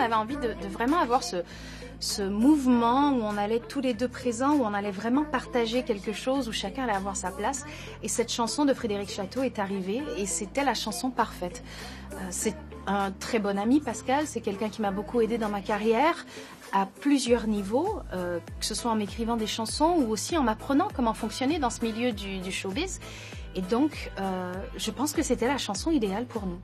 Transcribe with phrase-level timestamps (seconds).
[0.00, 1.42] avait envie de, vraiment avoir ce,
[2.22, 6.48] mouvement où on allait tous les deux présents, où on allait vraiment partager quelque chose,
[6.48, 7.64] où chacun allait avoir sa place.
[8.02, 11.62] Et cette chanson de Frédéric Château est arrivée et c'était la chanson parfaite.
[12.12, 14.26] Euh, c'est un très bon ami, Pascal.
[14.26, 16.24] C'est quelqu'un qui m'a beaucoup aidé dans ma carrière
[16.72, 20.88] à plusieurs niveaux, euh, que ce soit en m'écrivant des chansons ou aussi en m'apprenant
[20.94, 23.00] comment fonctionner dans ce milieu du, du showbiz.
[23.54, 26.60] Et donc, euh, je pense que c'était la chanson idéale pour nous.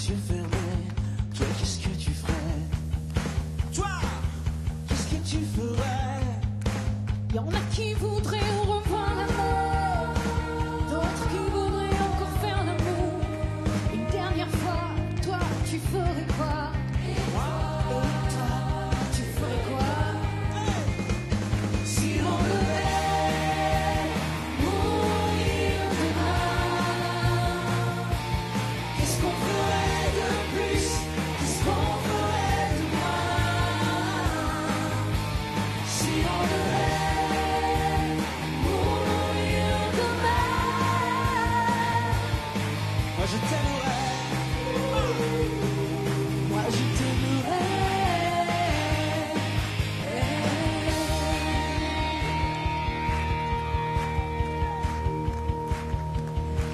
[0.00, 0.39] Les yeux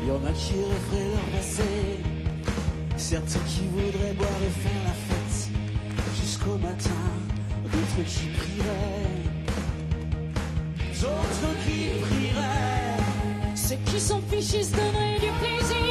[0.07, 1.65] Il y en a qui rêveraient leur passé,
[2.97, 5.51] certains qui voudraient boire et faire la fête.
[6.15, 6.91] Jusqu'au matin,
[7.65, 9.25] d'autres qui prieraient,
[11.01, 13.57] d'autres qui prieraient.
[13.57, 15.86] Ceux qui s'en fichent se donneraient du plaisir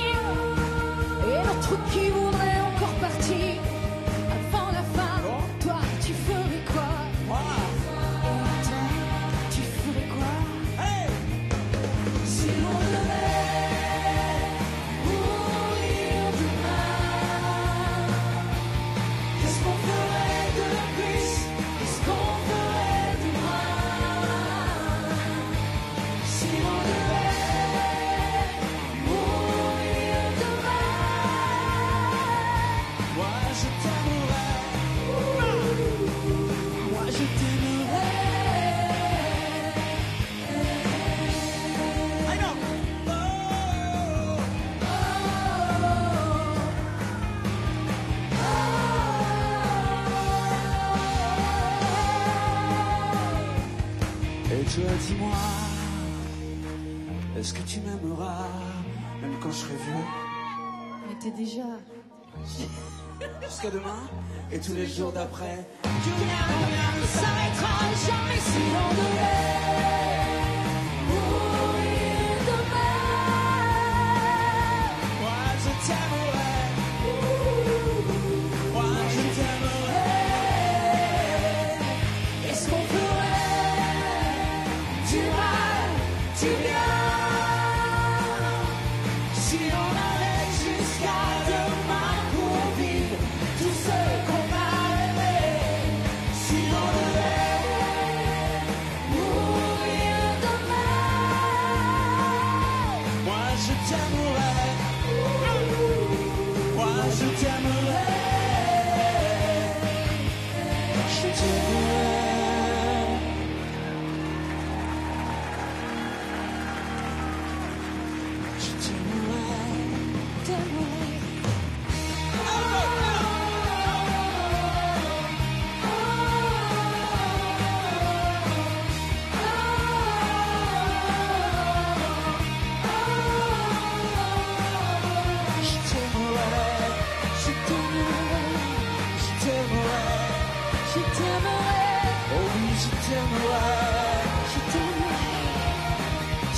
[54.77, 55.31] Dis-moi,
[57.37, 58.49] est-ce que tu m'aimeras
[59.21, 60.03] même quand je serai vieux?
[61.07, 61.63] Mais t'es déjà
[63.41, 64.03] Jusqu'à demain
[64.51, 65.65] et tous les jours d'après.
[65.83, 70.14] Rien ne s'arrêtera jamais si devait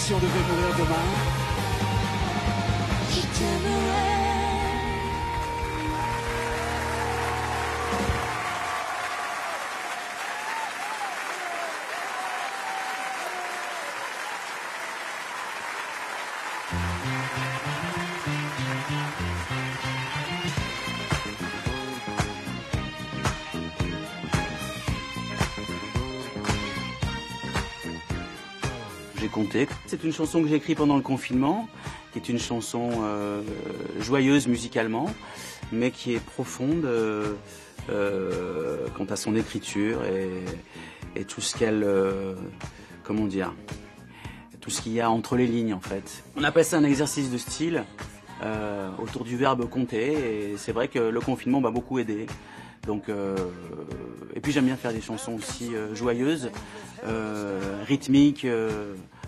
[0.07, 1.05] Si on devait mourir demain,
[3.11, 3.76] Je t'aimerais
[29.85, 31.67] C'est une chanson que j'ai écrite pendant le confinement
[32.11, 33.41] qui est une chanson euh,
[33.99, 35.09] joyeuse musicalement,
[35.71, 37.33] mais qui est profonde euh,
[37.89, 41.83] euh, quant à son écriture et, tout ce qu'elle,
[43.03, 43.51] comment dire,
[44.61, 46.23] tout ce qu'il y a entre les lignes en fait.
[46.35, 47.83] On appelle ça un exercice de style
[49.01, 52.27] autour du verbe compter et c'est vrai que le confinement m'a beaucoup aidé.
[52.85, 53.05] Donc,
[54.35, 56.51] et puis j'aime bien faire des chansons aussi joyeuses,
[57.87, 58.45] rythmiques,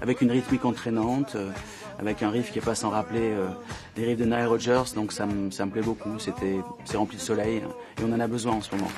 [0.01, 1.51] avec une rythmique entraînante, euh,
[2.00, 3.50] avec un riff qui est pas sans rappeler euh,
[3.98, 4.84] les riffs de Nile Rodgers.
[4.96, 6.19] Donc ça me ça me plaît beaucoup.
[6.19, 8.92] C'était c'est rempli de soleil hein, et on en a besoin en ce moment.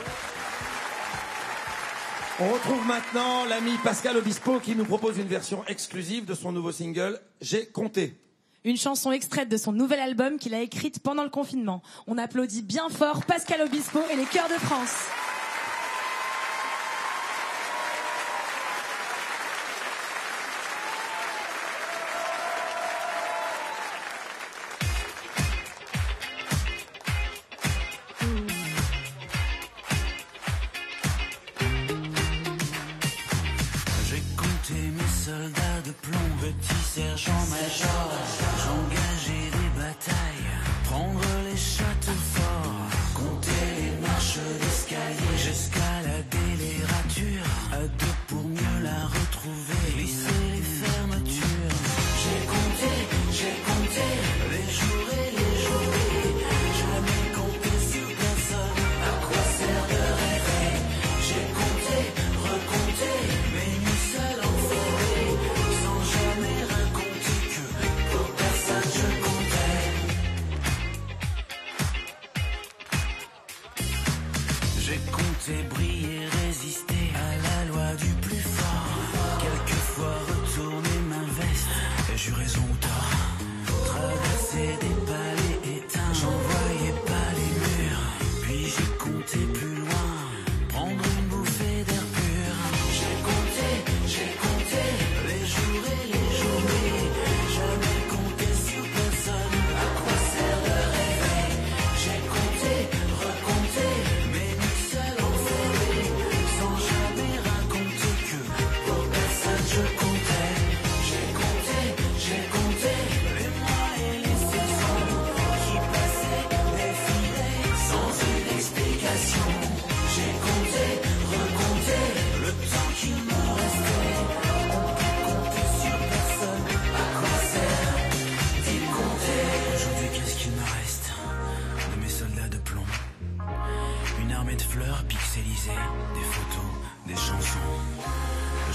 [2.39, 6.71] On retrouve maintenant l'ami Pascal Obispo qui nous propose une version exclusive de son nouveau
[6.71, 8.15] single J'ai compté.
[8.63, 11.81] Une chanson extraite de son nouvel album qu'il a écrite pendant le confinement.
[12.07, 15.07] On applaudit bien fort Pascal Obispo et les chœurs de France.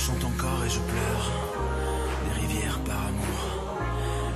[0.06, 1.32] Chante encore et je pleure,
[2.26, 3.68] des rivières par amour.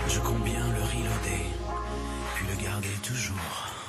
[0.08, 1.46] Je compte bien le reloader,
[2.34, 3.79] puis le garder toujours.